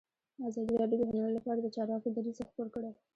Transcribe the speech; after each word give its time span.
ازادي 0.49 0.73
راډیو 0.81 0.99
د 0.99 1.03
هنر 1.09 1.31
لپاره 1.37 1.59
د 1.61 1.67
چارواکو 1.75 2.07
دریځ 2.17 2.37
خپور 2.49 2.67
کړی. 2.75 2.91